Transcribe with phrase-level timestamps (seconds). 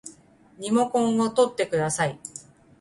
[0.57, 2.17] リモコンをとってください